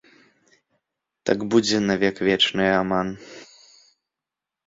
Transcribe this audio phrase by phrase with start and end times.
[1.29, 3.07] Так будзе на век вечныя аман!